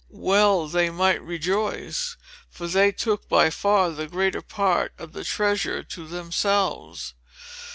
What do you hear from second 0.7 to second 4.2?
might rejoice; for they took by far the